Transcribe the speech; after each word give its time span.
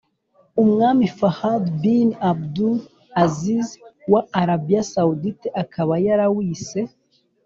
umwami 0.63 1.05
fahd 1.19 1.63
bin 1.81 2.07
abdul 2.31 2.77
aziz 3.23 3.67
wa 4.11 4.21
arabiya 4.41 4.81
sawudite 4.93 5.47
akaba 5.61 5.93
yarawise 6.05 6.81